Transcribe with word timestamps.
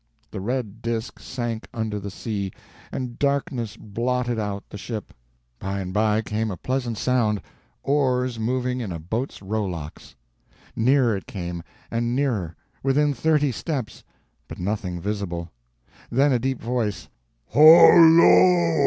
The 0.31 0.41
red 0.41 0.81
disk 0.81 1.19
sank 1.19 1.67
under 1.75 1.99
the 1.99 2.09
sea, 2.09 2.51
and 2.91 3.19
darkness 3.19 3.77
blotted 3.77 4.39
out 4.39 4.67
the 4.67 4.77
ship. 4.79 5.13
By 5.59 5.79
and 5.79 5.93
by 5.93 6.23
came 6.23 6.49
a 6.49 6.57
pleasant 6.57 6.97
sound 6.97 7.39
oars 7.83 8.39
moving 8.39 8.81
in 8.81 8.91
a 8.91 8.97
boat's 8.97 9.43
rowlocks. 9.43 10.15
Nearer 10.75 11.15
it 11.15 11.27
came, 11.27 11.61
and 11.91 12.15
nearer 12.15 12.55
within 12.81 13.13
thirty 13.13 13.51
steps, 13.51 14.03
but 14.47 14.57
nothing 14.57 14.99
visible. 14.99 15.51
Then 16.09 16.31
a 16.33 16.39
deep 16.39 16.59
voice: 16.59 17.07
"Hol 17.49 17.93
lo!" 17.95 18.79